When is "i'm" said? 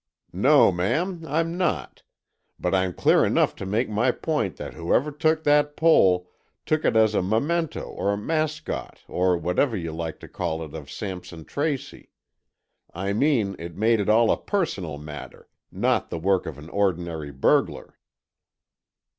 1.27-1.55, 2.73-2.91